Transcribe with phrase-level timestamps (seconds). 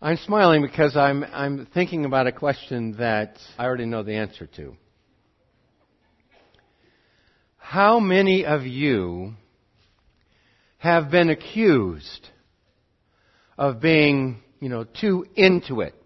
[0.00, 4.46] I'm smiling because I'm, I'm thinking about a question that I already know the answer
[4.54, 4.76] to.
[7.56, 9.34] How many of you
[10.78, 12.28] have been accused
[13.58, 15.96] of being, you know, too into it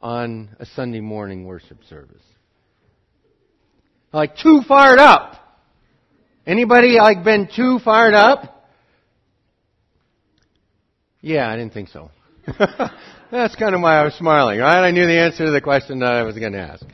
[0.00, 2.22] on a Sunday morning worship service?
[4.12, 5.34] Like too fired up.
[6.46, 8.70] Anybody like been too fired up?
[11.20, 12.12] Yeah, I didn't think so.
[13.34, 14.86] That's kind of why I was smiling, right?
[14.86, 16.86] I knew the answer to the question that I was going to ask.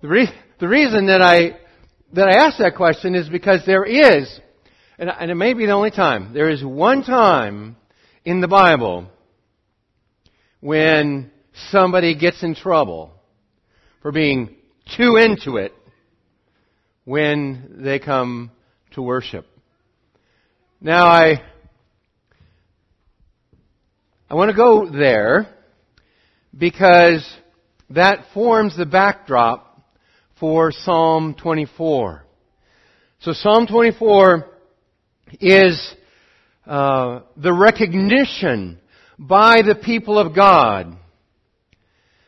[0.00, 1.56] The, re- the reason that I
[2.14, 4.40] that I asked that question is because there is,
[4.98, 7.76] and, and it may be the only time, there is one time
[8.24, 9.06] in the Bible
[10.58, 11.30] when
[11.70, 13.12] somebody gets in trouble
[14.02, 14.56] for being
[14.96, 15.72] too into it
[17.04, 18.50] when they come
[18.94, 19.46] to worship.
[20.80, 21.40] Now I
[24.32, 25.46] I want to go there
[26.56, 27.22] because
[27.90, 29.78] that forms the backdrop
[30.40, 32.24] for Psalm 24.
[33.20, 34.48] So Psalm 24
[35.38, 35.94] is
[36.66, 38.80] uh, the recognition
[39.18, 40.96] by the people of God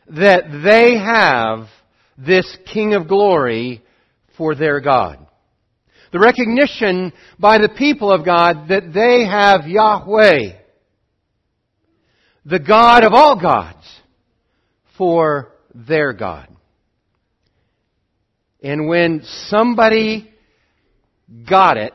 [0.07, 1.69] that they have
[2.19, 3.81] this King of Glory
[4.37, 5.25] for their God.
[6.11, 10.64] The recognition by the people of God that they have Yahweh
[12.45, 13.85] the God of all gods
[14.97, 16.47] for their God.
[18.61, 20.31] And when somebody
[21.49, 21.93] got it,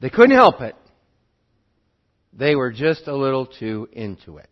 [0.00, 0.76] they couldn't help it.
[2.32, 4.48] They were just a little too into it.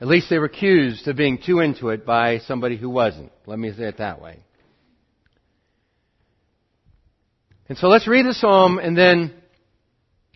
[0.00, 3.30] At least they were accused of being too into it by somebody who wasn't.
[3.46, 4.44] Let me say it that way.
[7.72, 9.32] And so let's read the psalm and then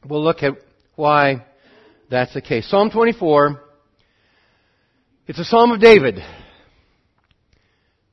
[0.08, 0.54] we'll look at
[0.94, 1.44] why
[2.08, 2.66] that's the case.
[2.66, 3.62] Psalm 24,
[5.26, 6.18] it's a psalm of David.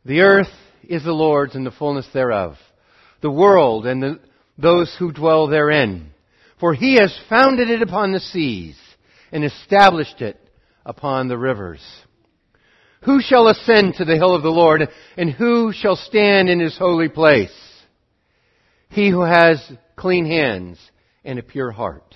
[0.03, 0.51] The earth
[0.83, 2.57] is the Lord's and the fullness thereof,
[3.21, 4.19] the world and the,
[4.57, 6.11] those who dwell therein.
[6.59, 8.77] For he has founded it upon the seas
[9.31, 10.37] and established it
[10.85, 11.79] upon the rivers.
[13.03, 14.81] Who shall ascend to the hill of the Lord
[15.15, 17.53] and who shall stand in his holy place?
[18.93, 19.59] He who has
[19.95, 20.77] clean hands
[21.25, 22.15] and a pure heart,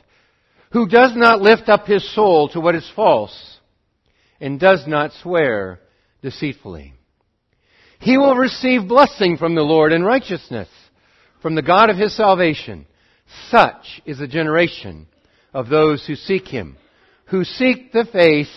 [0.71, 3.57] who does not lift up his soul to what is false
[4.39, 5.79] and does not swear
[6.21, 6.93] deceitfully.
[7.99, 10.69] He will receive blessing from the Lord and righteousness
[11.41, 12.85] from the God of his salvation.
[13.49, 15.07] Such is the generation
[15.55, 16.77] of those who seek him,
[17.25, 18.55] who seek the face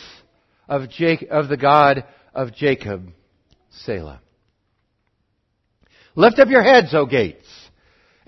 [0.69, 2.04] of, Jacob, of the God
[2.34, 3.14] of Jacob,
[3.70, 4.20] Selah.
[6.14, 7.50] Lift up your heads, O gates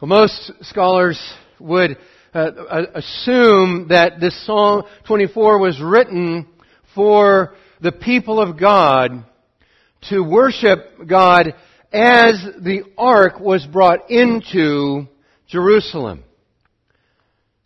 [0.00, 1.20] Well, most scholars
[1.60, 1.96] would
[2.34, 2.50] uh,
[2.94, 6.48] assume that this Psalm 24 was written
[6.96, 9.24] for the people of God
[10.10, 11.54] to worship God
[11.92, 15.06] as the ark was brought into
[15.46, 16.24] Jerusalem.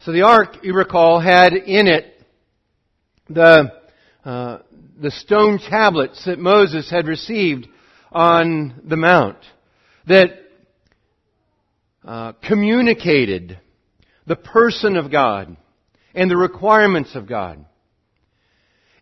[0.00, 2.14] So the ark, you recall, had in it
[3.30, 3.72] the
[4.22, 4.58] uh,
[5.00, 7.68] the stone tablets that Moses had received
[8.12, 9.38] on the mount
[10.06, 10.47] that
[12.08, 13.58] uh, communicated
[14.26, 15.54] the person of God
[16.14, 17.66] and the requirements of God.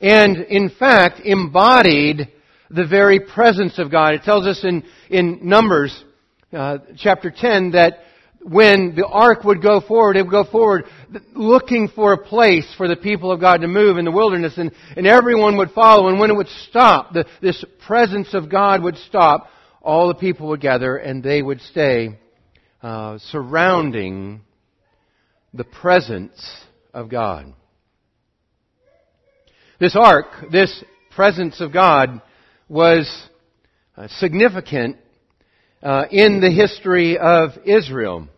[0.00, 2.32] And in fact, embodied
[2.68, 4.14] the very presence of God.
[4.14, 6.04] It tells us in, in Numbers
[6.52, 8.00] uh, chapter 10 that
[8.42, 10.86] when the ark would go forward, it would go forward
[11.32, 14.72] looking for a place for the people of God to move in the wilderness, and,
[14.96, 16.08] and everyone would follow.
[16.08, 19.46] And when it would stop, the, this presence of God would stop,
[19.80, 22.18] all the people would gather and they would stay
[22.86, 24.40] uh, surrounding
[25.52, 26.40] the presence
[26.94, 27.52] of God.
[29.80, 32.22] This ark, this presence of God,
[32.68, 33.10] was
[33.96, 34.98] uh, significant
[35.82, 38.28] uh, in the history of Israel.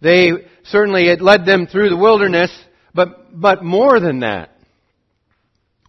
[0.00, 0.30] They
[0.64, 2.50] certainly it led them through the wilderness,
[2.94, 4.56] but but more than that.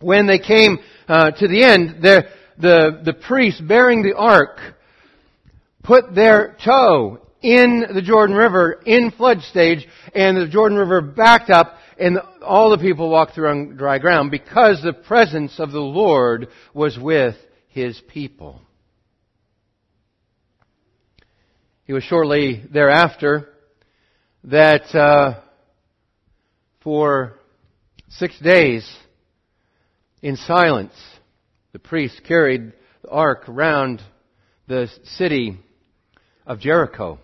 [0.02, 0.78] When they came
[1.08, 2.26] uh, to the end, the
[2.58, 4.60] the the priests bearing the ark
[5.84, 11.50] put their toe in the Jordan River in flood stage, and the Jordan River backed
[11.50, 15.80] up, and all the people walked through on dry ground because the presence of the
[15.80, 17.36] Lord was with
[17.70, 18.62] his people.
[21.88, 23.50] It was shortly thereafter
[24.46, 25.42] that uh,
[26.82, 27.38] for
[28.10, 28.90] six days
[30.22, 30.94] in silence
[31.74, 34.02] the priests carried the ark around
[34.68, 35.58] the city
[36.46, 37.20] of Jericho.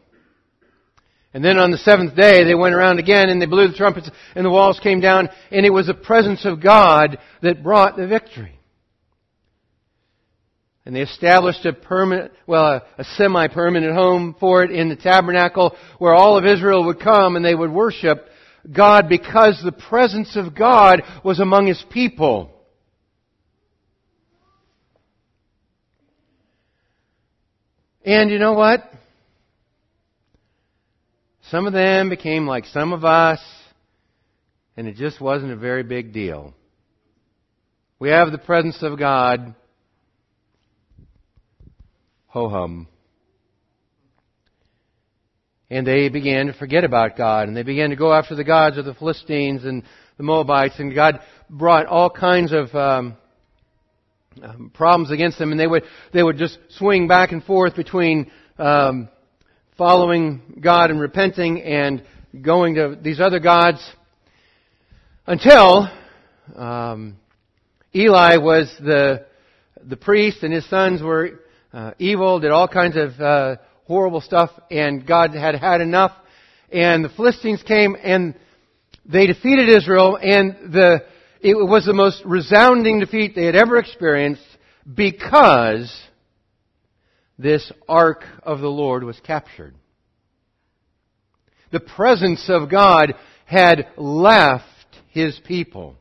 [1.34, 4.10] And then on the seventh day, they went around again and they blew the trumpets
[4.36, 8.08] and the walls came down and it was the presence of God that brought the
[8.08, 8.58] victory.
[10.86, 15.76] And they established a permanent, well, a, a semi-permanent home for it in the tabernacle
[16.00, 18.30] where all of Israel would come and they would worship
[18.72, 22.54] God because the presence of God was among His people.
[28.06, 28.90] And you know what?
[31.50, 33.40] Some of them became like some of us,
[34.76, 36.54] and it just wasn't a very big deal.
[38.00, 39.56] We have the presence of God.
[42.28, 42.88] Ho hum.
[45.70, 48.78] And they began to forget about God, and they began to go after the gods
[48.78, 49.84] of the Philistines and
[50.18, 53.16] the Moabites, and God brought all kinds of um,
[54.44, 55.84] um, problems against them, and they would
[56.14, 59.08] they would just swing back and forth between um,
[59.78, 62.04] following God and repenting and
[62.42, 63.80] going to these other gods
[65.28, 65.88] until
[66.56, 67.18] um,
[67.94, 69.28] Eli was the
[69.86, 71.42] the priest and his sons were
[71.72, 76.12] uh, evil, did all kinds of uh, horrible stuff, and God had had enough.
[76.72, 78.34] And the Philistines came and
[79.06, 81.06] they defeated Israel, and the
[81.40, 84.42] it was the most resounding defeat they had ever experienced
[84.92, 85.96] because
[87.38, 89.76] this ark of the Lord was captured.
[91.72, 93.14] The presence of God
[93.46, 94.66] had left
[95.10, 95.96] his people.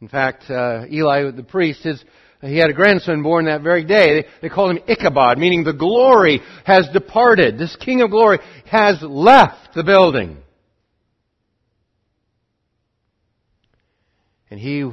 [0.00, 2.02] In fact, uh, Eli, the priest, his,
[2.40, 4.22] he had a grandson born that very day.
[4.22, 7.58] They, they called him Ichabod, meaning the glory has departed.
[7.58, 10.38] This king of glory has left the building.
[14.50, 14.90] And he,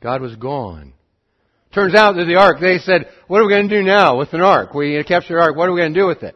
[0.00, 0.94] God was gone.
[1.76, 4.32] Turns out that the ark, they said, what are we going to do now with
[4.32, 4.72] an ark?
[4.72, 6.34] We captured the ark, what are we going to do with it?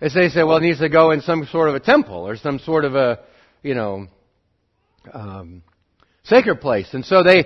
[0.00, 2.38] As they said, well, it needs to go in some sort of a temple or
[2.38, 3.18] some sort of a,
[3.62, 4.06] you know,
[5.12, 5.62] um,
[6.22, 6.88] sacred place.
[6.94, 7.44] And so they,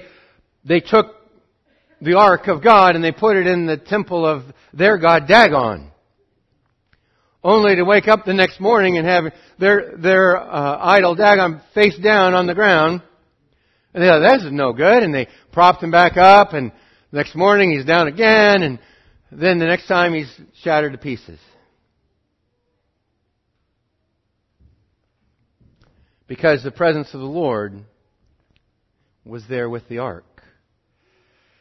[0.65, 1.17] they took
[2.01, 5.91] the ark of God and they put it in the temple of their God, Dagon.
[7.43, 9.25] Only to wake up the next morning and have
[9.59, 13.03] their, their uh, idol Dagon face down on the ground
[13.95, 15.03] and they thought, this is no good.
[15.03, 16.73] And they propped him back up and
[17.15, 18.79] next morning he's down again and
[19.31, 20.33] then the next time he's
[20.63, 21.39] shattered to pieces.
[26.27, 27.75] Because the presence of the Lord
[29.25, 30.25] was there with the ark.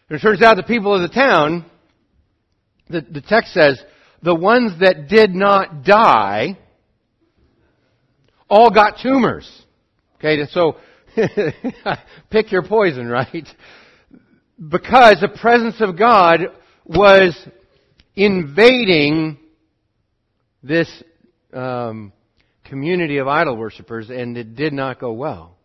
[0.10, 1.66] And it turns out the people of the town,
[2.90, 3.82] the, the text says,
[4.22, 6.58] the ones that did not die
[8.50, 9.50] all got tumors.
[10.18, 10.78] Okay, so
[12.30, 13.48] Pick your poison, right?
[14.58, 16.42] Because the presence of God
[16.86, 17.36] was
[18.16, 19.40] invading
[20.62, 20.90] this
[21.54, 22.14] um,
[22.64, 25.56] community of idol worshippers, and it did not go well.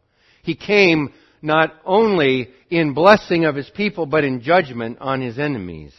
[0.43, 1.13] He came
[1.43, 5.95] not only in blessing of his people, but in judgment on his enemies.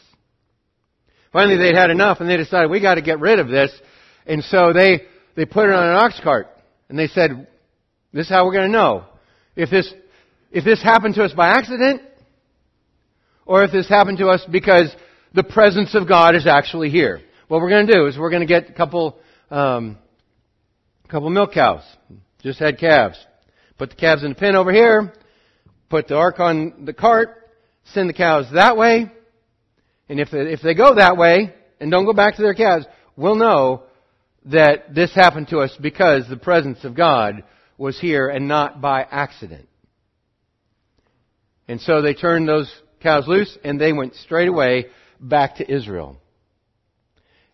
[1.32, 3.72] Finally, they'd had enough, and they decided we got to get rid of this,
[4.25, 5.02] and so they
[5.36, 6.48] they put it on an ox cart,
[6.90, 7.48] and they said,
[8.12, 9.06] "This is how we're going to know
[9.56, 9.94] if this,
[10.52, 12.02] if this happened to us by accident,
[13.50, 14.96] or if this happened to us because
[15.34, 17.20] the presence of God is actually here.
[17.48, 19.18] What we're going to do is we're going to get a couple,
[19.50, 19.98] um,
[21.10, 21.82] couple milk cows.
[22.44, 23.18] Just had calves.
[23.79, 25.12] Put the calves in the pen over here.
[25.89, 27.50] Put the ark on the cart.
[27.86, 29.12] Send the cows that way.
[30.10, 32.86] And if they, if they go that way and don't go back to their calves,
[33.15, 33.82] we'll know
[34.46, 37.44] that this happened to us because the presence of God
[37.79, 39.68] was here and not by accident.
[41.68, 44.88] And so they turned those cows loose and they went straight away
[45.20, 46.18] back to Israel.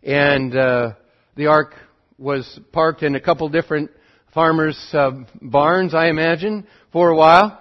[0.03, 0.93] And uh,
[1.35, 1.73] the ark
[2.17, 3.91] was parked in a couple different
[4.33, 5.11] farmers' uh,
[5.41, 7.59] barns, I imagine, for a while,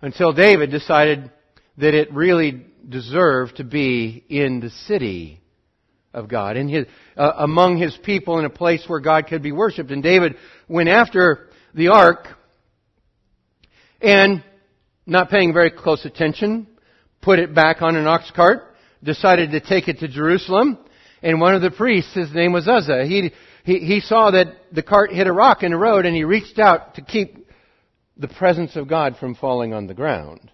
[0.00, 1.30] until David decided
[1.78, 5.40] that it really deserved to be in the city
[6.12, 9.52] of God, in his, uh, among his people, in a place where God could be
[9.52, 9.90] worshipped.
[9.90, 10.36] And David
[10.68, 12.26] went after the ark
[14.00, 14.42] and
[15.06, 16.66] not paying very close attention,
[17.20, 20.78] put it back on an ox cart, decided to take it to Jerusalem,
[21.22, 23.32] And one of the priests, his name was Uzzah, he,
[23.64, 26.58] he, he saw that the cart hit a rock in the road and he reached
[26.58, 27.46] out to keep
[28.16, 30.50] the presence of God from falling on the ground.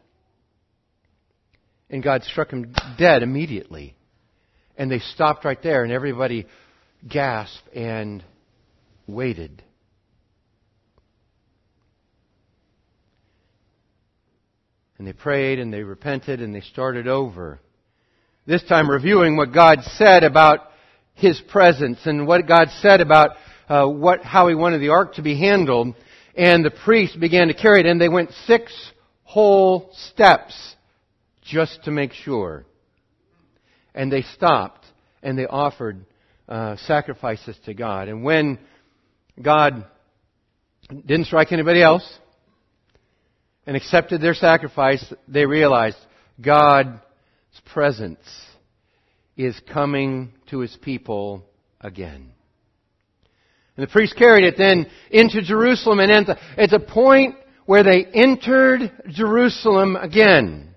[1.88, 3.94] And God struck him dead immediately.
[4.76, 6.46] And they stopped right there and everybody
[7.08, 8.24] gasped and
[9.06, 9.62] waited.
[14.98, 17.60] And they prayed and they repented and they started over.
[18.46, 20.70] This time reviewing what God said about
[21.14, 23.30] His presence and what God said about
[23.68, 25.94] uh, what, how He wanted the ark to be handled.
[26.34, 28.72] And the priests began to carry it and they went six
[29.24, 30.76] whole steps
[31.42, 32.64] just to make sure.
[33.94, 34.84] And they stopped
[35.22, 36.06] and they offered
[36.48, 38.08] uh, sacrifices to God.
[38.08, 38.58] And when
[39.40, 39.84] God
[40.88, 42.18] didn't strike anybody else
[43.66, 45.98] and accepted their sacrifice, they realized
[46.40, 47.00] God's
[47.72, 48.20] presence
[49.36, 51.44] is coming to his people
[51.80, 52.32] again.
[53.76, 57.34] And the priests carried it then into Jerusalem and at the, at the point
[57.66, 60.74] where they entered Jerusalem again.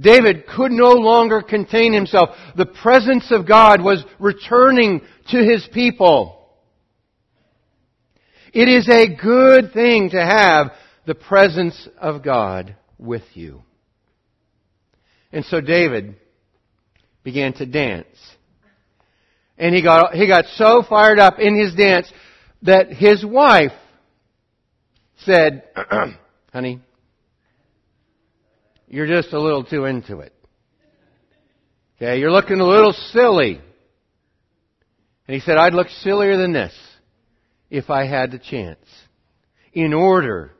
[0.00, 2.30] David could no longer contain himself.
[2.56, 6.41] The presence of God was returning to his people.
[8.52, 10.72] It is a good thing to have
[11.06, 13.62] the presence of God with you.
[15.32, 16.16] And so David
[17.24, 18.06] began to dance.
[19.56, 22.12] And he got, he got so fired up in his dance
[22.62, 23.72] that his wife
[25.24, 25.64] said,
[26.52, 26.80] honey,
[28.86, 30.34] you're just a little too into it.
[31.96, 33.60] Okay, you're looking a little silly.
[35.26, 36.74] And he said, I'd look sillier than this
[37.72, 38.84] if I had the chance.
[39.72, 40.52] In order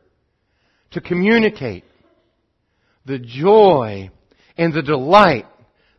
[0.92, 1.84] to communicate
[3.04, 4.10] the joy
[4.56, 5.46] and the delight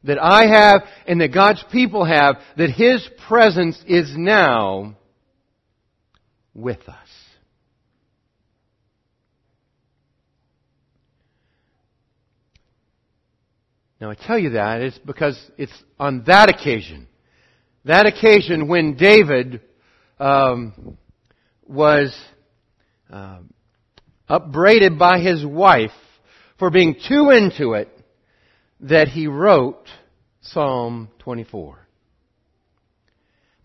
[0.03, 4.95] that I have and that God's people have that His presence is now
[6.55, 7.07] with us.
[14.01, 17.07] Now I tell you that is because it's on that occasion,
[17.85, 19.61] that occasion when David
[20.19, 20.97] um,
[21.67, 22.15] was
[23.11, 23.39] uh,
[24.27, 25.91] upbraided by his wife
[26.59, 27.89] for being too into it,
[28.81, 29.87] that he wrote
[30.41, 31.79] Psalm 24.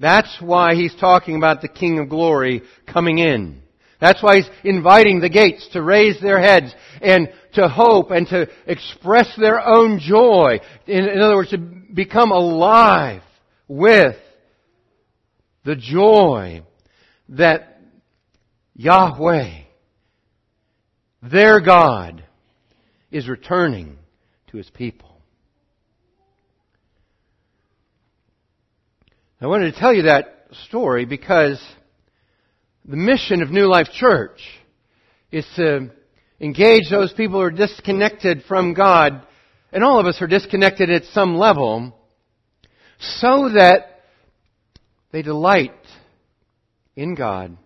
[0.00, 3.62] That's why he's talking about the King of Glory coming in.
[4.00, 8.48] That's why he's inviting the gates to raise their heads and to hope and to
[8.66, 10.60] express their own joy.
[10.86, 13.22] In, in other words, to become alive
[13.66, 14.14] with
[15.64, 16.62] the joy
[17.30, 17.77] that
[18.80, 19.62] Yahweh,
[21.20, 22.22] their God,
[23.10, 23.98] is returning
[24.46, 25.20] to his people.
[29.40, 31.60] I wanted to tell you that story because
[32.84, 34.40] the mission of New Life Church
[35.32, 35.90] is to
[36.40, 39.26] engage those people who are disconnected from God,
[39.72, 41.98] and all of us are disconnected at some level,
[43.00, 44.02] so that
[45.10, 45.74] they delight
[46.94, 47.58] in God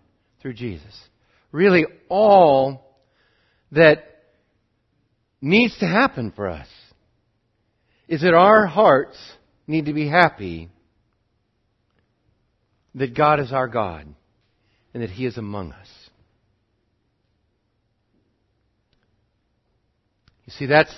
[0.42, 1.08] through Jesus.
[1.52, 2.98] Really, all
[3.70, 4.04] that
[5.40, 6.68] needs to happen for us
[8.08, 9.16] is that our hearts
[9.66, 10.68] need to be happy
[12.94, 14.06] that God is our God
[14.92, 15.88] and that He is among us.
[20.46, 20.94] You see, that's,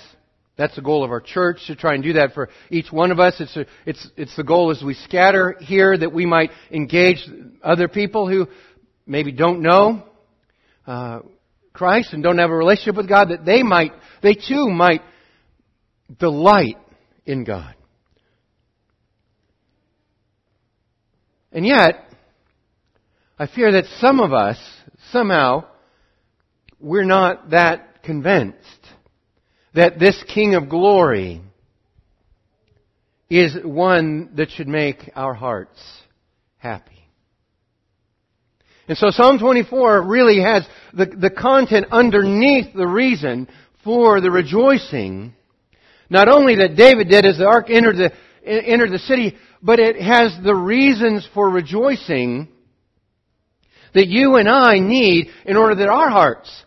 [0.57, 3.19] that's the goal of our church to try and do that for each one of
[3.19, 3.35] us.
[3.39, 7.25] It's, a, it's, it's the goal as we scatter here that we might engage
[7.63, 8.47] other people who
[9.05, 10.03] maybe don't know
[10.87, 11.19] uh,
[11.73, 15.01] Christ and don't have a relationship with God, that they might, they too might
[16.19, 16.77] delight
[17.25, 17.75] in God.
[21.51, 22.05] And yet,
[23.39, 24.57] I fear that some of us,
[25.11, 25.65] somehow,
[26.79, 28.57] we're not that convinced
[29.73, 31.41] that this King of glory
[33.29, 35.79] is one that should make our hearts
[36.57, 36.94] happy.
[38.87, 43.47] And so Psalm 24 really has the, the content underneath the reason
[43.83, 45.33] for the rejoicing.
[46.09, 48.11] Not only that David did as the ark entered the,
[48.45, 52.47] entered the city, but it has the reasons for rejoicing
[53.95, 56.63] that you and I need in order that our hearts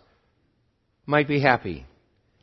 [1.06, 1.86] might be happy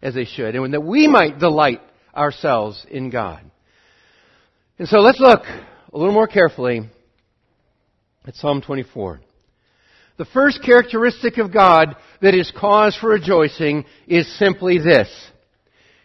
[0.01, 1.81] as they should and that we might delight
[2.15, 3.41] ourselves in God.
[4.79, 6.89] And so let's look a little more carefully
[8.25, 9.21] at Psalm 24.
[10.17, 15.09] The first characteristic of God that is cause for rejoicing is simply this.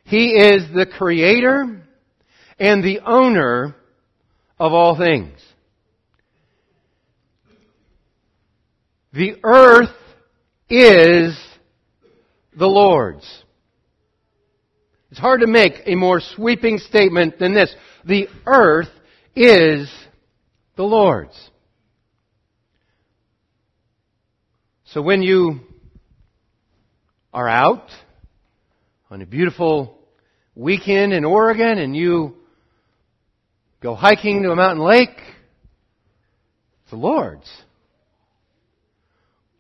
[0.05, 1.83] He is the creator
[2.59, 3.77] and the owner
[4.59, 5.39] of all things.
[9.13, 9.95] The earth
[10.69, 11.39] is
[12.57, 13.45] the Lord's.
[15.11, 17.75] It's hard to make a more sweeping statement than this.
[18.05, 18.91] The earth
[19.35, 19.91] is
[20.77, 21.51] the Lord's.
[24.93, 25.61] So when you
[27.33, 27.89] are out
[29.09, 30.01] on a beautiful
[30.57, 32.35] weekend in Oregon and you
[33.81, 35.17] go hiking to a mountain lake,
[36.83, 37.49] it's the Lord's.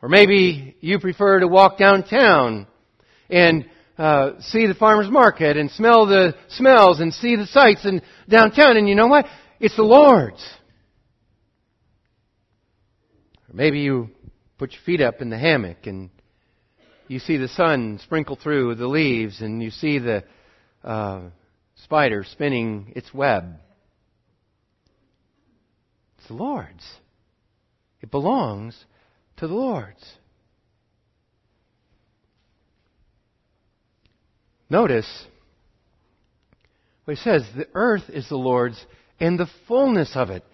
[0.02, 2.66] Or maybe you prefer to walk downtown
[3.28, 3.66] and
[3.98, 8.76] uh, see the farmer's market and smell the smells and see the sights in downtown.
[8.76, 9.26] And you know what?
[9.60, 10.44] It's the Lord's.
[13.48, 14.10] Or maybe you
[14.60, 16.10] put your feet up in the hammock and
[17.08, 20.22] you see the sun sprinkle through the leaves and you see the
[20.84, 21.22] uh,
[21.76, 23.54] spider spinning its web.
[26.18, 26.86] It's the Lord's.
[28.02, 28.78] It belongs
[29.38, 30.04] to the Lord's.
[34.68, 35.26] Notice
[37.06, 38.84] what he says the earth is the Lord's
[39.18, 40.44] and the fullness of it.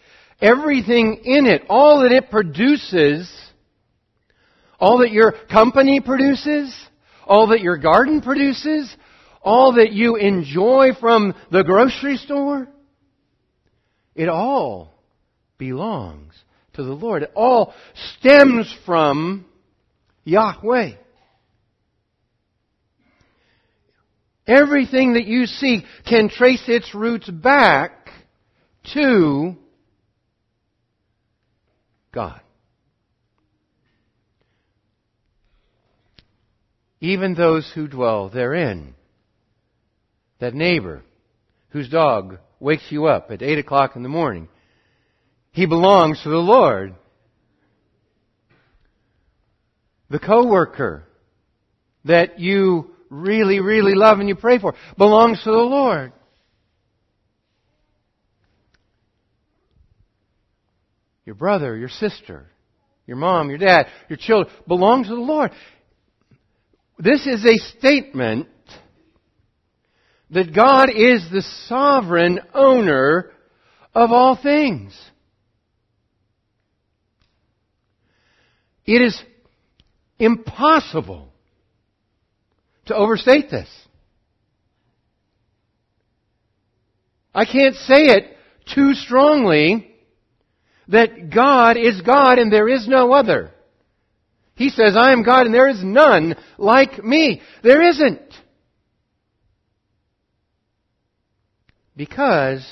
[0.41, 3.29] Everything in it, all that it produces,
[4.78, 6.75] all that your company produces,
[7.26, 8.95] all that your garden produces,
[9.42, 12.68] all that you enjoy from the grocery store,
[14.14, 14.95] it all
[15.59, 16.35] belongs
[16.75, 17.23] to the Lord.
[17.23, 17.75] It all
[18.18, 19.47] stems from
[20.25, 20.92] Yahweh.
[24.47, 28.11] Everything that you see can trace its roots back
[28.95, 29.56] to
[32.12, 32.40] God.
[37.00, 38.95] Even those who dwell therein.
[40.38, 41.03] That neighbor
[41.71, 44.49] whose dog wakes you up at 8 o'clock in the morning.
[45.53, 46.95] He belongs to the Lord.
[50.09, 51.05] The coworker
[52.05, 56.13] that you really, really love and you pray for belongs to the Lord.
[61.25, 62.47] Your brother, your sister,
[63.06, 65.50] your mom, your dad, your children belongs to the Lord.
[66.99, 68.49] This is a statement
[70.30, 73.30] that God is the sovereign owner
[73.95, 74.99] of all things.
[78.85, 79.21] It is
[80.19, 81.28] impossible
[82.87, 83.69] to overstate this.
[87.35, 88.37] I can't say it
[88.75, 89.95] too strongly
[90.89, 93.52] that God is God and there is no other.
[94.56, 97.42] He says, I am God and there is none like me.
[97.62, 98.21] There isn't.
[101.95, 102.66] Because,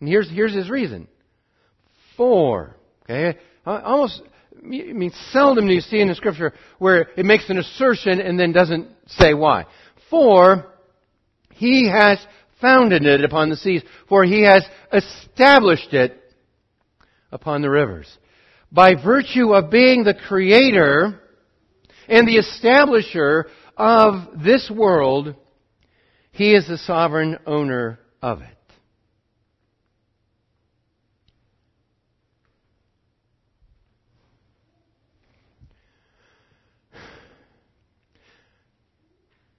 [0.00, 1.08] and here's, here's his reason.
[2.16, 4.20] For, okay, almost,
[4.56, 8.38] I mean, seldom do you see in the scripture where it makes an assertion and
[8.38, 9.66] then doesn't say why.
[10.10, 10.72] For
[11.52, 12.18] he has
[12.60, 16.18] founded it upon the seas, for he has established it
[17.30, 18.18] upon the rivers.
[18.72, 21.20] By virtue of being the creator
[22.08, 23.44] and the establisher
[23.76, 25.34] of this world,
[26.30, 28.48] he is the sovereign owner of it.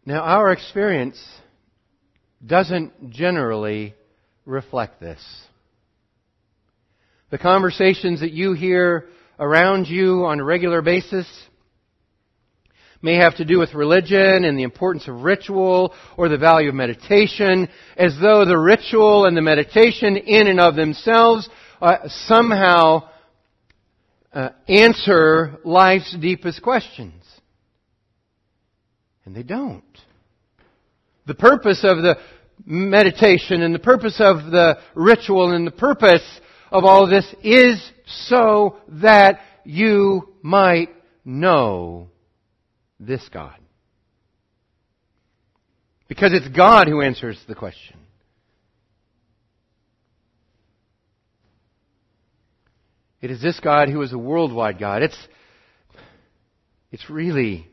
[0.06, 1.24] Now, our experience
[2.46, 3.94] doesn't generally
[4.46, 5.24] reflect this.
[7.34, 9.08] The conversations that you hear
[9.40, 11.26] around you on a regular basis
[13.02, 16.76] may have to do with religion and the importance of ritual or the value of
[16.76, 21.50] meditation, as though the ritual and the meditation in and of themselves
[21.82, 23.10] uh, somehow
[24.32, 27.24] uh, answer life's deepest questions.
[29.26, 29.84] And they don't.
[31.26, 32.18] The purpose of the
[32.64, 36.22] meditation and the purpose of the ritual and the purpose
[36.74, 40.90] of all this is so that you might
[41.24, 42.10] know
[43.00, 43.56] this God.
[46.08, 47.98] Because it's God who answers the question.
[53.22, 55.04] It is this God who is a worldwide God.
[55.04, 55.28] It's,
[56.92, 57.68] it's really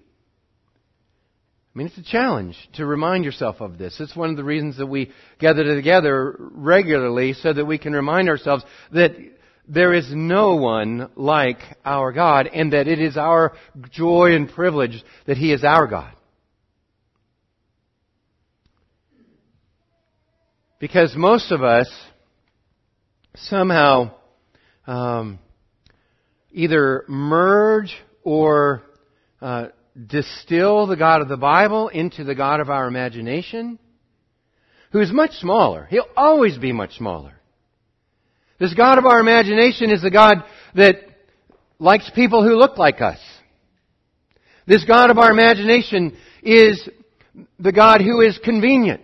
[1.81, 3.99] mean, it's a challenge to remind yourself of this.
[4.01, 8.29] It's one of the reasons that we gather together regularly so that we can remind
[8.29, 8.63] ourselves
[8.93, 9.13] that
[9.67, 13.55] there is no one like our God and that it is our
[13.91, 16.13] joy and privilege that He is our God.
[20.81, 21.91] Because most of us
[23.37, 24.11] somehow
[24.87, 25.39] um,
[26.53, 28.83] either merge or
[29.41, 29.69] uh,
[30.07, 33.79] distill the God of the Bible into the God of our imagination,
[34.93, 35.87] who is much smaller.
[35.91, 37.35] He'll always be much smaller.
[38.59, 40.97] This God of our imagination is the God that
[41.79, 43.19] likes people who look like us.
[44.67, 46.89] This God of our imagination is
[47.59, 49.03] the God who is convenient.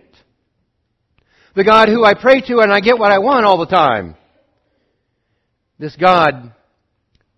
[1.55, 4.15] The God who I pray to and I get what I want all the time.
[5.79, 6.53] This God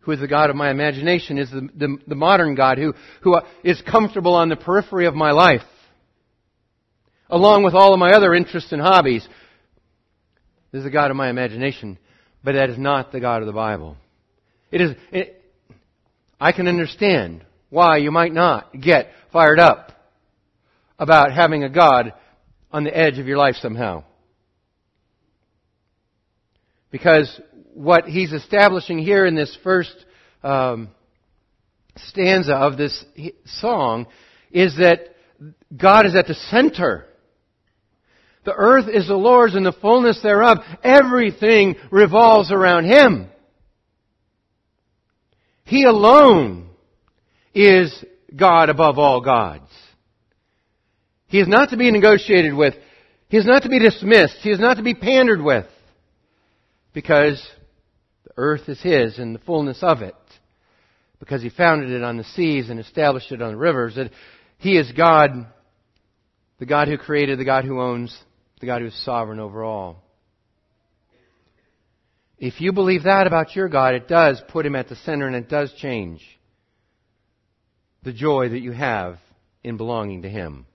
[0.02, 3.36] who is the God of my imagination, is the, the, the, modern God who, who
[3.36, 5.62] uh, is comfortable on the periphery of my life,
[7.30, 9.28] along with all of my other interests and hobbies.
[10.72, 11.98] This is the God of my imagination,
[12.44, 13.98] but that is not the God of the Bible.
[14.72, 15.44] It is, it,
[16.40, 19.92] I can understand why you might not get fired up
[20.98, 22.14] about having a God
[22.72, 24.04] on the edge of your life somehow.
[26.92, 27.40] Because
[27.80, 29.96] what he's establishing here in this first
[30.44, 30.90] um,
[31.96, 33.06] stanza of this
[33.46, 34.06] song
[34.52, 35.16] is that
[35.76, 37.06] God is at the center.
[38.44, 40.58] The earth is the Lord's and the fullness thereof.
[40.84, 43.30] Everything revolves around Him.
[45.64, 46.72] He alone
[47.54, 48.04] is
[48.36, 49.72] God above all gods.
[51.28, 52.74] He is not to be negotiated with.
[53.30, 54.40] He is not to be dismissed.
[54.42, 55.68] He is not to be pandered with.
[56.92, 57.42] Because
[58.40, 60.16] earth is His and the fullness of it.
[61.20, 63.96] Because He founded it on the seas and established it on the rivers.
[63.96, 64.12] That
[64.58, 65.32] He is God,
[66.60, 68.18] the God who created, the God who owns,
[68.60, 70.04] the God who is sovereign over all.
[72.38, 75.36] If you believe that about your God, it does put Him at the center and
[75.36, 76.22] it does change
[78.04, 79.18] the joy that you have
[79.64, 80.66] in belonging to Him.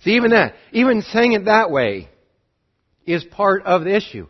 [0.00, 2.08] See, even that, even saying it that way
[3.06, 4.26] is part of the issue.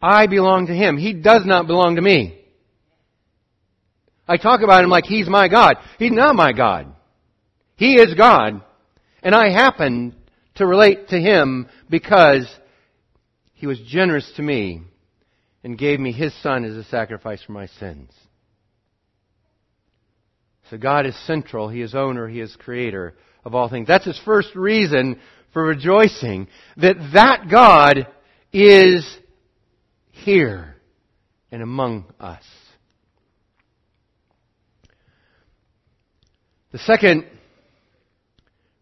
[0.00, 0.96] I belong to Him.
[0.96, 2.38] He does not belong to me.
[4.28, 5.76] I talk about Him like He's my God.
[5.98, 6.92] He's not my God.
[7.76, 8.62] He is God.
[9.22, 10.14] And I happen
[10.56, 12.48] to relate to Him because
[13.54, 14.82] He was generous to me
[15.62, 18.10] and gave me His Son as a sacrifice for my sins.
[20.70, 21.68] So God is central.
[21.68, 22.28] He is owner.
[22.28, 23.86] He is creator of all things.
[23.86, 25.20] That's His first reason
[25.52, 26.48] for rejoicing.
[26.76, 28.08] That that God
[28.52, 29.06] is
[30.26, 30.74] here
[31.52, 32.42] and among us.
[36.72, 37.26] The second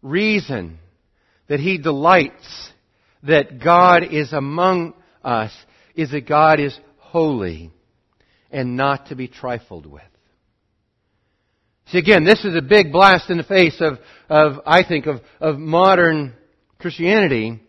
[0.01, 0.79] reason
[1.47, 2.71] that he delights
[3.23, 5.51] that God is among us
[5.95, 7.71] is that God is holy
[8.49, 10.01] and not to be trifled with.
[11.89, 15.21] See, again, this is a big blast in the face of, of I think, of,
[15.39, 16.33] of modern
[16.79, 17.61] Christianity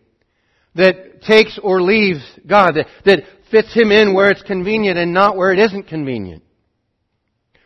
[0.73, 5.37] that takes or leaves God, that, that fits him in where it's convenient and not
[5.37, 6.43] where it isn't convenient.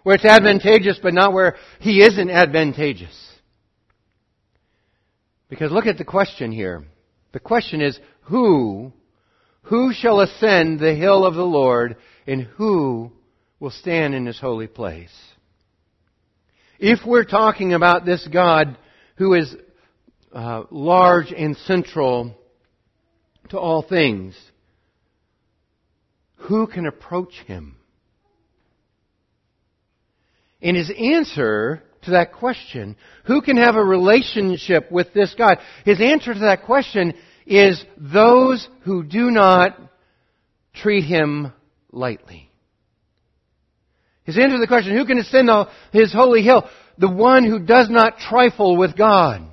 [0.03, 3.15] Where it's advantageous but not where he isn't advantageous.
[5.49, 6.83] Because look at the question here.
[7.33, 8.93] The question is, who,
[9.63, 13.11] who shall ascend the hill of the Lord and who
[13.59, 15.11] will stand in his holy place?
[16.79, 18.77] If we're talking about this God
[19.15, 19.55] who is
[20.33, 22.35] uh, large and central
[23.51, 24.35] to all things,
[26.35, 27.75] who can approach him?
[30.61, 35.59] And his answer to that question, who can have a relationship with this God?
[35.85, 37.13] His answer to that question
[37.45, 39.77] is those who do not
[40.73, 41.53] treat him
[41.91, 42.49] lightly.
[44.23, 45.49] His answer to the question, who can ascend
[45.91, 46.69] his holy hill?
[46.97, 49.50] The one who does not trifle with God.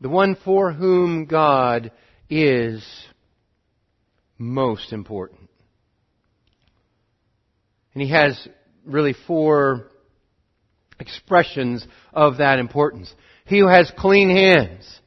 [0.00, 1.90] The one for whom God
[2.30, 2.84] is
[4.38, 5.50] most important.
[7.94, 8.48] And he has
[8.84, 9.88] really four
[11.00, 13.12] expressions of that importance.
[13.46, 15.00] He who has clean hands.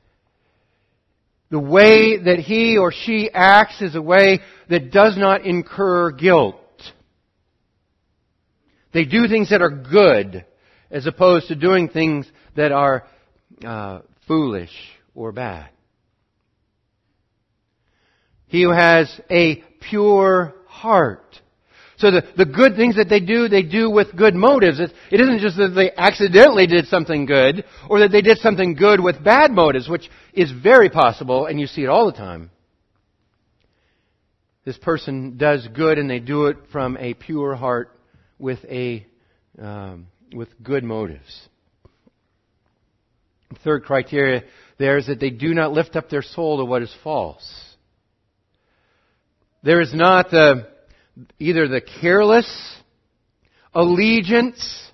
[1.50, 6.56] The way that he or she acts is a way that does not incur guilt.
[8.94, 10.46] They do things that are good
[10.90, 13.06] as opposed to doing things that are
[13.66, 14.00] uh,
[14.32, 14.72] foolish
[15.14, 15.68] or bad.
[18.48, 21.42] He who has a pure heart.
[21.98, 24.80] So the, the good things that they do, they do with good motives.
[24.80, 28.74] It, it isn't just that they accidentally did something good, or that they did something
[28.74, 32.52] good with bad motives, which is very possible, and you see it all the time.
[34.64, 38.00] This person does good, and they do it from a pure heart
[38.40, 39.06] with a
[39.60, 41.50] um, with good motives.
[43.64, 44.44] Third criteria
[44.78, 47.76] there is that they do not lift up their soul to what is false.
[49.64, 50.70] There is not the,
[51.38, 52.50] either the careless
[53.74, 54.92] allegiance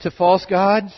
[0.00, 0.92] to false gods,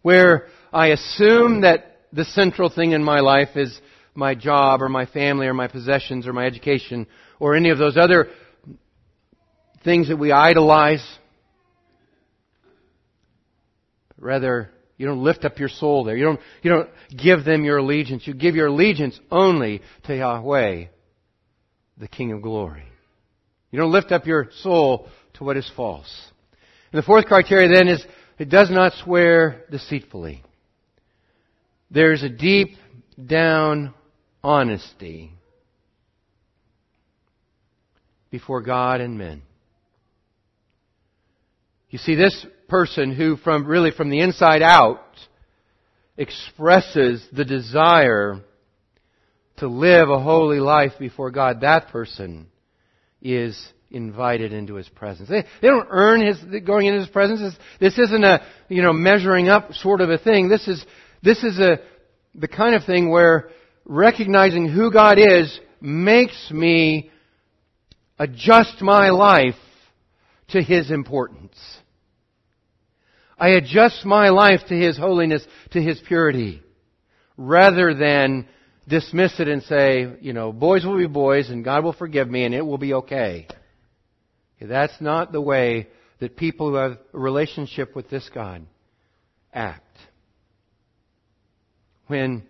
[0.00, 3.78] where I assume that the central thing in my life is
[4.14, 7.06] my job or my family or my possessions or my education
[7.38, 8.28] or any of those other
[9.84, 11.06] things that we idolize.
[14.18, 16.16] Rather, you don't lift up your soul there.
[16.16, 18.26] You don't, you don't give them your allegiance.
[18.26, 20.86] You give your allegiance only to Yahweh,
[21.98, 22.84] the King of glory.
[23.70, 26.30] You don't lift up your soul to what is false.
[26.92, 28.04] And the fourth criteria then is
[28.38, 30.42] it does not swear deceitfully.
[31.90, 32.76] There's a deep
[33.22, 33.94] down
[34.42, 35.32] honesty
[38.30, 39.42] before God and men.
[41.90, 45.00] You see, this person who from really from the inside out
[46.16, 48.40] expresses the desire
[49.58, 52.48] to live a holy life before God, that person
[53.22, 55.28] is invited into His presence.
[55.28, 57.56] They, they don't earn His, going into His presence.
[57.80, 60.48] This isn't a, you know, measuring up sort of a thing.
[60.48, 60.84] This is,
[61.22, 61.78] this is a,
[62.34, 63.50] the kind of thing where
[63.84, 67.10] recognizing who God is makes me
[68.18, 69.54] adjust my life
[70.48, 71.56] to His importance.
[73.38, 76.62] I adjust my life to His holiness, to His purity,
[77.36, 78.46] rather than
[78.88, 82.44] dismiss it and say, you know, boys will be boys and God will forgive me
[82.44, 83.46] and it will be okay.
[84.60, 85.88] That's not the way
[86.20, 88.64] that people who have a relationship with this God
[89.52, 89.82] act.
[92.06, 92.44] When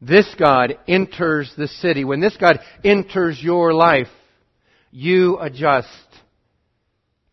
[0.00, 4.08] this God enters the city, when this God enters your life,
[4.90, 5.88] you adjust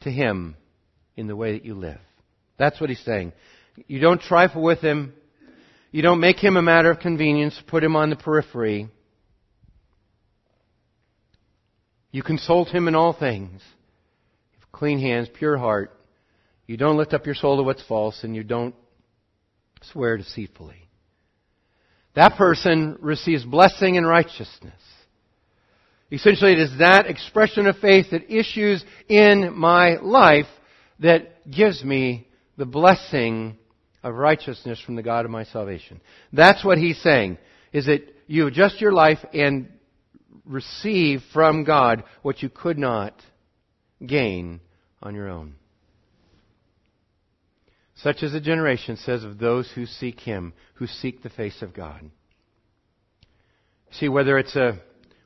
[0.01, 0.55] to Him
[1.15, 1.99] in the way that you live.
[2.59, 3.33] That's what He's saying.
[3.87, 5.13] You don't trifle with Him.
[5.91, 8.89] You don't make Him a matter of convenience, put Him on the periphery.
[12.11, 13.61] You consult Him in all things.
[14.71, 15.91] Clean hands, pure heart.
[16.67, 18.75] You don't lift up your soul to what's false, and you don't
[19.91, 20.87] swear deceitfully.
[22.15, 24.73] That person receives blessing and righteousness.
[26.11, 30.47] Essentially, it is that expression of faith that issues in my life
[30.99, 32.27] that gives me
[32.59, 33.57] the blessing
[34.03, 36.01] of righteousness from the God of my salvation.
[36.33, 37.37] That's what he's saying,
[37.71, 39.69] is that you adjust your life and
[40.45, 43.13] receive from God what you could not
[44.05, 44.59] gain
[45.01, 45.55] on your own.
[47.95, 51.73] Such is a generation, says, of those who seek Him, who seek the face of
[51.73, 52.11] God.
[53.91, 54.79] See, whether it's a,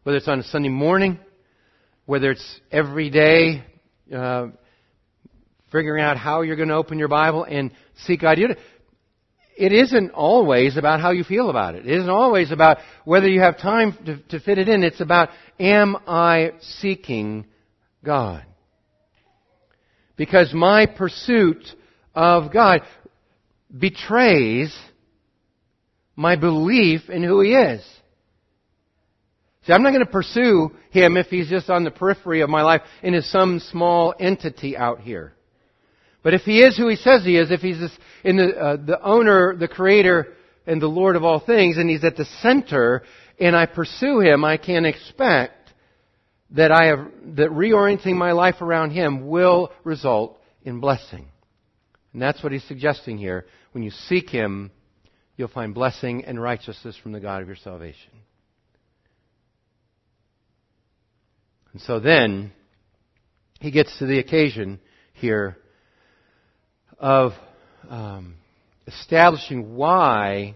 [0.03, 1.19] whether it's on a Sunday morning,
[2.05, 3.63] whether it's every day,
[4.15, 4.47] uh,
[5.73, 7.71] figuring out how you're going to open your Bible and
[8.05, 8.37] seek God.
[8.39, 11.85] It isn't always about how you feel about it.
[11.85, 14.83] It isn't always about whether you have time to, to fit it in.
[14.83, 17.47] It's about, am I seeking
[18.05, 18.45] God?
[20.15, 21.65] Because my pursuit
[22.15, 22.81] of God
[23.75, 24.73] betrays
[26.15, 27.83] my belief in who He is.
[29.65, 32.61] See, I'm not going to pursue Him if He's just on the periphery of my
[32.61, 35.33] life and is some small entity out here.
[36.23, 37.91] But if He is who He says He is, if He's this,
[38.23, 40.33] in the, uh, the owner, the Creator,
[40.65, 43.03] and the Lord of all things, and He's at the center,
[43.39, 45.73] and I pursue Him, I can expect
[46.51, 51.27] that I have, that reorienting my life around Him will result in blessing.
[52.13, 53.45] And that's what He's suggesting here.
[53.73, 54.71] When you seek Him,
[55.35, 58.11] you'll find blessing and righteousness from the God of your salvation.
[61.73, 62.53] And so then,
[63.59, 64.79] he gets to the occasion
[65.13, 65.57] here
[66.99, 67.33] of
[67.89, 68.35] um,
[68.87, 70.55] establishing why,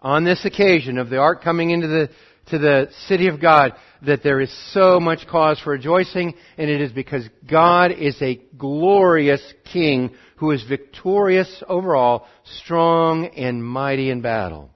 [0.00, 2.10] on this occasion of the ark coming into the
[2.46, 3.72] to the city of God
[4.04, 8.40] that there is so much cause for rejoicing, and it is because God is a
[8.58, 14.70] glorious King who is victorious over all, strong and mighty in battle.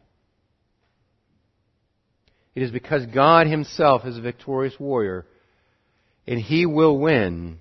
[2.54, 5.26] It is because God Himself is a victorious warrior,
[6.26, 7.58] and He will win,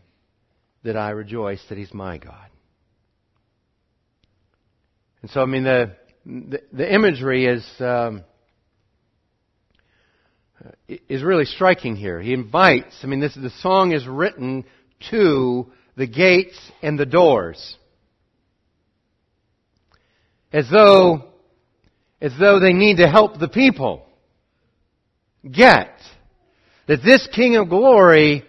[0.83, 2.47] that I rejoice that He's my God.
[5.25, 7.67] And so, I mean, the, the, the imagery is.
[7.79, 8.23] Um,
[10.87, 12.21] is really striking here.
[12.21, 14.65] He invites, I mean, this, the song is written
[15.09, 17.75] to the gates and the doors.
[20.53, 21.23] As though,
[22.21, 24.05] as though they need to help the people
[25.43, 25.99] get
[26.87, 28.43] that this King of Glory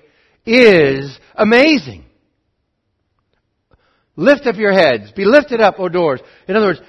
[0.44, 2.05] is amazing.
[4.16, 5.12] Lift up your heads.
[5.12, 6.20] Be lifted up, O doors.
[6.48, 6.80] In other words,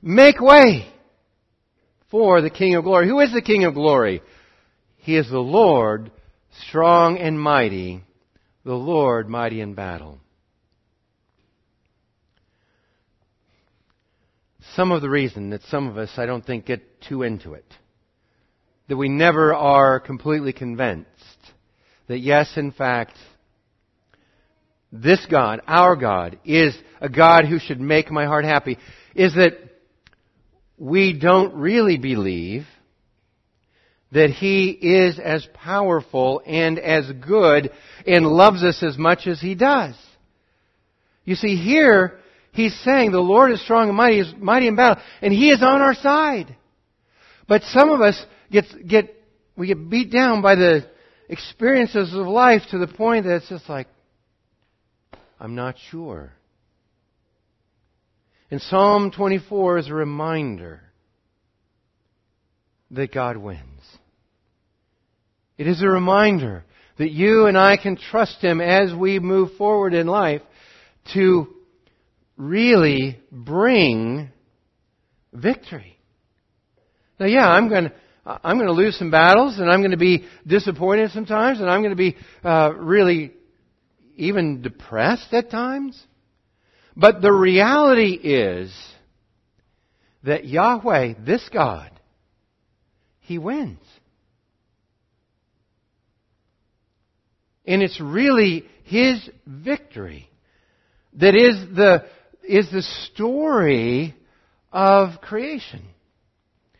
[0.00, 0.88] make way
[2.10, 3.08] for the King of glory.
[3.08, 4.22] Who is the King of glory?
[4.98, 6.10] He is the Lord,
[6.68, 8.02] strong and mighty,
[8.64, 10.20] the Lord mighty in battle.
[14.74, 17.64] Some of the reason that some of us, I don't think, get too into it,
[18.88, 21.08] that we never are completely convinced
[22.08, 23.16] that yes, in fact,
[25.02, 28.78] this God, our God, is a God who should make my heart happy,
[29.14, 29.54] is that
[30.78, 32.66] we don't really believe
[34.12, 37.70] that He is as powerful and as good
[38.06, 39.94] and loves us as much as He does.
[41.24, 42.18] You see, here,
[42.52, 45.62] He's saying the Lord is strong and mighty, is mighty in battle, and He is
[45.62, 46.56] on our side.
[47.48, 49.14] But some of us get, get,
[49.56, 50.88] we get beat down by the
[51.28, 53.88] experiences of life to the point that it's just like,
[55.38, 56.32] I'm not sure.
[58.50, 60.80] And Psalm 24 is a reminder
[62.92, 63.82] that God wins.
[65.58, 66.64] It is a reminder
[66.98, 70.42] that you and I can trust Him as we move forward in life
[71.14, 71.48] to
[72.36, 74.30] really bring
[75.32, 75.98] victory.
[77.18, 77.92] Now, yeah, I'm going to.
[78.26, 81.80] I'm going to lose some battles, and I'm going to be disappointed sometimes, and I'm
[81.80, 83.32] going to be uh, really
[84.16, 86.00] even depressed at times.
[86.96, 88.74] But the reality is
[90.24, 91.90] that Yahweh, this God,
[93.20, 93.78] He wins.
[97.66, 100.28] And it's really His victory
[101.14, 102.04] that is the,
[102.46, 104.14] is the story
[104.72, 105.82] of creation.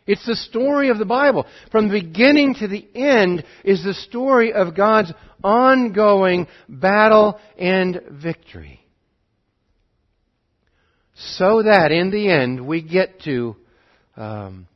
[0.07, 1.45] It's the story of the Bible.
[1.69, 5.11] From the beginning to the end is the story of God's
[5.43, 8.79] ongoing battle and victory.
[11.13, 13.55] So that in the end we get to
[14.15, 14.67] um,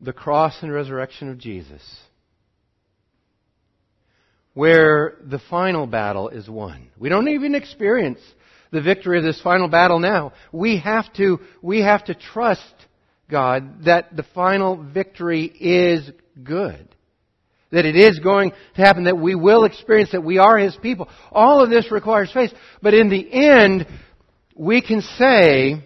[0.00, 1.82] the cross and resurrection of Jesus,
[4.54, 6.88] where the final battle is won.
[6.98, 8.20] We don't even experience
[8.70, 10.32] the victory of this final battle now.
[10.52, 12.62] We have to, we have to trust
[13.34, 16.08] God that the final victory is
[16.40, 16.88] good.
[17.72, 21.08] That it is going to happen, that we will experience that we are His people.
[21.32, 22.52] All of this requires faith.
[22.80, 23.88] But in the end,
[24.54, 25.82] we can say,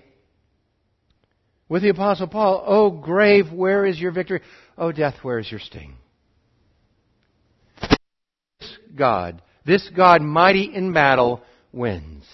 [1.70, 4.42] with the Apostle Paul, Oh grave, where is your victory?
[4.76, 5.94] Oh death, where is your sting?
[8.60, 11.40] This God, this God mighty in battle,
[11.72, 12.26] wins.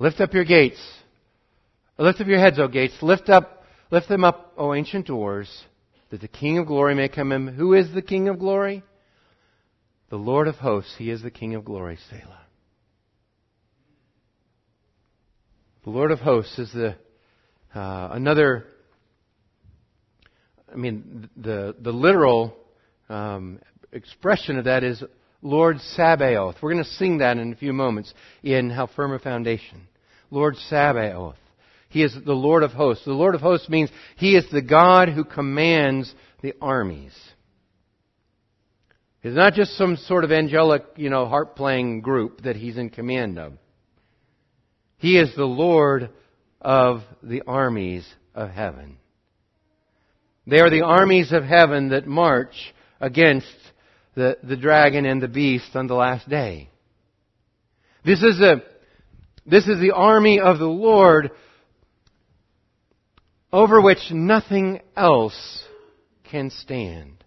[0.00, 0.82] Lift up your gates,
[1.98, 2.94] Lift up your heads, O gates.
[3.02, 5.64] Lift up, lift them up, O ancient doors,
[6.10, 7.48] that the King of glory may come in.
[7.48, 8.82] Who is the King of glory?
[10.10, 10.94] The Lord of hosts.
[10.98, 12.40] He is the King of glory, Selah.
[15.84, 16.96] The Lord of hosts is the
[17.74, 18.64] uh, another.
[20.72, 22.56] I mean, the the literal
[23.08, 23.60] um,
[23.92, 25.02] expression of that is
[25.42, 26.56] Lord Sabaoth.
[26.62, 29.88] We're going to sing that in a few moments in How Firm a Foundation.
[30.30, 31.36] Lord Sabaoth.
[31.92, 33.04] He is the Lord of hosts.
[33.04, 37.12] The Lord of hosts means He is the God who commands the armies.
[39.20, 42.88] He's not just some sort of angelic, you know, harp playing group that He's in
[42.88, 43.52] command of.
[44.96, 46.08] He is the Lord
[46.62, 48.96] of the armies of heaven.
[50.46, 52.54] They are the armies of heaven that march
[53.02, 53.54] against
[54.14, 56.70] the, the dragon and the beast on the last day.
[58.02, 58.62] This is a,
[59.44, 61.32] this is the army of the Lord
[63.52, 65.64] over which nothing else
[66.30, 67.22] can stand.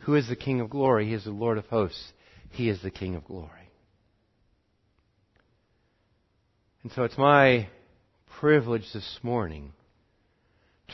[0.00, 1.08] Who is the King of glory?
[1.08, 2.12] He is the Lord of hosts.
[2.50, 3.50] He is the King of glory.
[6.84, 7.68] And so it's my
[8.38, 9.72] privilege this morning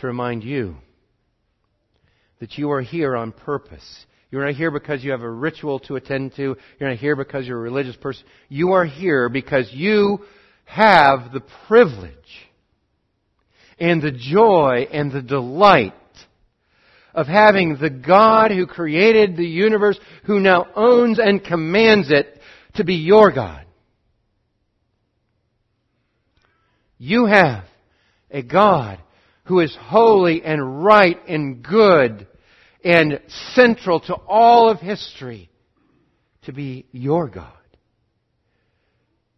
[0.01, 0.77] to remind you
[2.41, 4.07] that you are here on purpose.
[4.31, 6.57] You're not here because you have a ritual to attend to.
[6.81, 8.25] You're not here because you're a religious person.
[8.49, 10.21] You are here because you
[10.65, 12.15] have the privilege
[13.79, 15.95] and the joy and the delight
[17.15, 22.41] of having the God who created the universe, who now owns and commands it,
[22.75, 23.65] to be your God.
[26.97, 27.65] You have
[28.31, 28.99] a God
[29.45, 32.27] who is holy and right and good
[32.85, 33.21] and
[33.55, 35.51] central to all of history
[36.43, 37.53] to be your God.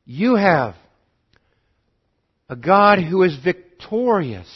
[0.04, 0.74] You have
[2.48, 4.48] a God who is victorious victorious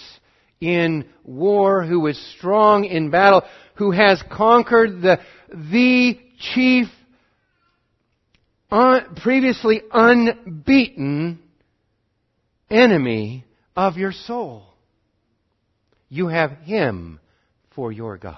[0.61, 3.43] in war, who is strong in battle,
[3.75, 5.19] who has conquered the,
[5.51, 6.19] the
[6.53, 6.89] chief
[8.71, 11.39] un, previously unbeaten
[12.71, 13.45] enemy
[13.77, 14.65] of your soul.
[16.09, 17.21] You have Him
[17.75, 18.37] for your God.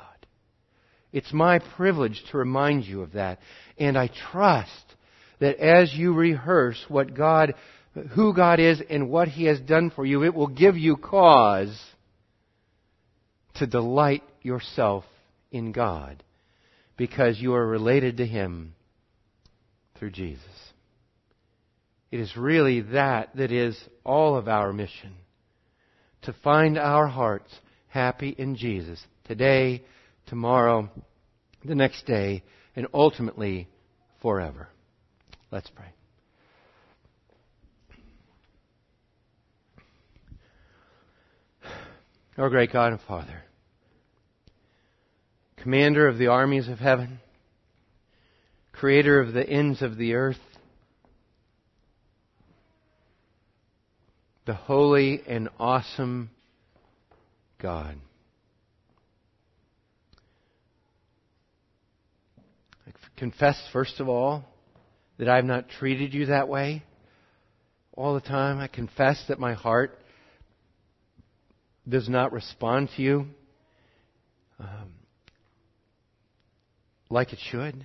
[1.12, 3.41] It's my privilege to remind you of that.
[3.78, 4.70] And I trust
[5.41, 7.55] that as you rehearse what God,
[8.11, 11.78] who God is and what He has done for you, it will give you cause
[13.57, 15.05] to delight yourself
[15.51, 16.22] in God
[16.97, 18.74] because you are related to Him
[19.99, 20.45] through Jesus.
[22.11, 25.14] It is really that that is all of our mission.
[26.22, 27.53] To find our hearts
[27.88, 29.82] happy in Jesus today,
[30.26, 30.91] tomorrow,
[31.64, 32.43] the next day,
[32.76, 33.68] and ultimately
[34.20, 34.68] forever.
[35.51, 36.00] Let's pray.
[42.41, 43.43] Our great God and Father,
[45.59, 47.20] commander of the armies of heaven,
[48.72, 50.38] creator of the ends of the earth,
[54.47, 56.30] the holy and awesome
[57.61, 57.97] God.
[62.86, 64.47] I confess, first of all,
[65.18, 66.84] that I have not treated you that way
[67.93, 68.61] all the time.
[68.61, 70.00] I confess that my heart
[71.91, 73.26] does not respond to you
[74.59, 74.93] um,
[77.09, 77.84] like it should.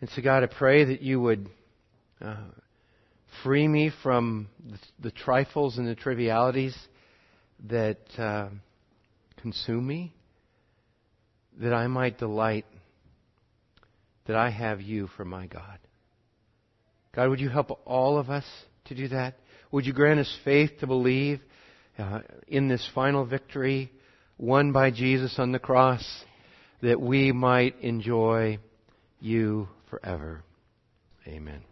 [0.00, 1.48] And so, God, I pray that you would
[2.20, 2.36] uh,
[3.42, 6.76] free me from the, the, trifles and the trivialities
[7.68, 8.48] that uh,
[9.40, 10.12] consume me,
[11.60, 12.66] that I might delight
[14.26, 15.78] that I have you for my God.
[17.14, 18.44] God, would you help all of us
[18.86, 19.38] to do that?
[19.72, 21.40] Would you grant us faith to believe
[21.98, 23.90] uh, in this final victory
[24.38, 26.04] won by Jesus on the cross
[26.82, 28.58] that we might enjoy
[29.20, 30.42] you forever.
[31.26, 31.62] Amen.